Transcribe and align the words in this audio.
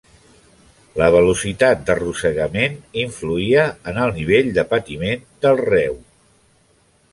La 1.01 1.09
velocitat 1.15 1.83
d'arrossegament 1.89 2.79
influïa 3.03 3.67
en 3.93 4.01
el 4.07 4.17
nivell 4.17 4.51
de 4.59 4.67
patiment 4.75 5.25
del 5.47 5.63
reu. 5.71 6.03